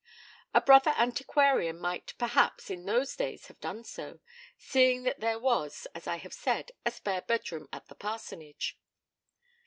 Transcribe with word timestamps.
A 0.55 0.59
brother 0.61 0.95
antiquarian 0.97 1.77
might, 1.79 2.15
perhaps, 2.17 2.71
in 2.71 2.87
those 2.87 3.15
days 3.15 3.45
have 3.49 3.59
done 3.61 3.83
so, 3.83 4.19
seeing 4.57 5.03
that 5.03 5.19
there 5.19 5.37
was, 5.37 5.85
as 5.93 6.07
I 6.07 6.15
have 6.15 6.33
said, 6.33 6.71
a 6.83 6.89
spare 6.89 7.21
bedroom 7.21 7.69
at 7.71 7.85
the 7.87 7.93
parsonage. 7.93 8.79